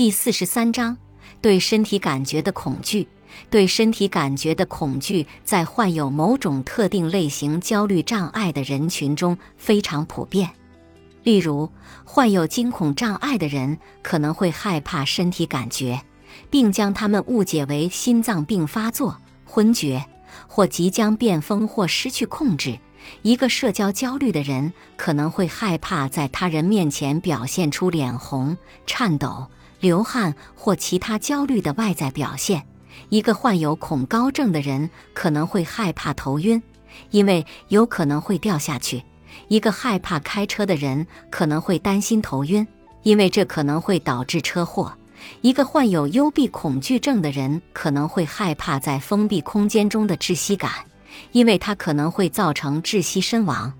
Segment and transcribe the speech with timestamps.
[0.00, 0.96] 第四十三章，
[1.42, 3.06] 对身体感觉的恐惧。
[3.50, 10.48] 对身体感觉的恐惧，在患有某种特定类型焦虑障碍的人群中非常普遍。
[11.22, 11.70] 例如，
[12.02, 16.00] 患有惊恐障碍的人可能会害怕身体感觉，
[16.48, 20.02] 并将他们误解为心脏病发作、昏厥
[20.46, 22.78] 或即将变疯或失去控制。
[23.20, 28.56] 一个社交焦虑的人可能会害怕在他人面前表现出脸红、
[28.86, 29.46] 颤抖、
[29.80, 32.64] 流汗或其他焦虑的外在表现。
[33.08, 36.62] 一个患有恐高症的人可能会害怕头晕，
[37.10, 39.02] 因为有可能会掉下去。
[39.48, 42.66] 一个害怕开车的人可能会担心头晕，
[43.02, 44.92] 因为这可能会导致车祸。
[45.40, 50.70] 一个患有幽闭恐惧症的人可能会害怕在封闭空间中的窒息感。
[51.32, 53.72] 因为它可能会造成窒息身亡。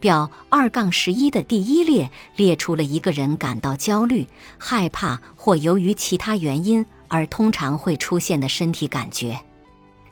[0.00, 4.26] 表二杠十一的第一列列出了一个人感到焦虑、
[4.58, 9.38] 害怕或由于其他原因而通常会出现的身体感觉。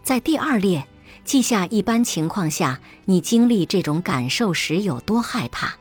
[0.02, 0.86] 在第二列
[1.24, 5.74] 记下一般情况下你经历这种感受时有多害怕。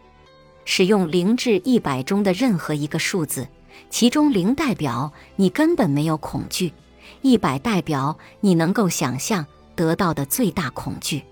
[0.65, 3.47] 使用零至一百中的任何一个数字，
[3.89, 6.71] 其中零代表你根本没有恐惧，
[7.21, 9.45] 一百代表你能够想象。
[9.75, 11.23] 得到的最大恐惧，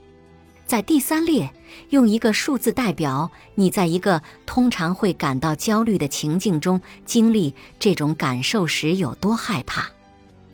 [0.71, 1.51] 在第三列
[1.89, 9.89] 用一个数字代表你在一个通常会感到焦虑的情境中经历这种感受时有多害怕。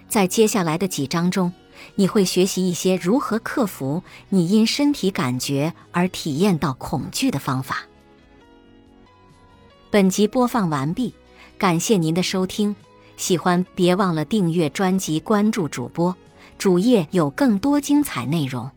[0.10, 1.54] 在接下来的几章中，
[1.94, 7.84] 你会学习一些如何克服你因身体感觉而体验到恐惧的方法。
[9.92, 11.14] 本集播放完毕，
[11.60, 12.76] 感谢您的收听，
[13.18, 16.16] 喜欢别忘了订阅专辑、关注主播。
[16.58, 18.72] 主页有更多精彩内容。